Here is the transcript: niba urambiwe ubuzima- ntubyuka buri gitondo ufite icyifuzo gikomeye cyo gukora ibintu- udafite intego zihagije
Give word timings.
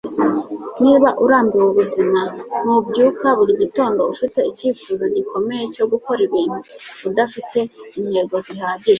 niba 0.83 1.09
urambiwe 1.23 1.65
ubuzima- 1.71 2.19
ntubyuka 2.63 3.27
buri 3.37 3.53
gitondo 3.61 4.01
ufite 4.13 4.39
icyifuzo 4.51 5.03
gikomeye 5.15 5.63
cyo 5.75 5.85
gukora 5.91 6.19
ibintu- 6.27 6.57
udafite 7.09 7.59
intego 7.99 8.35
zihagije 8.45 8.89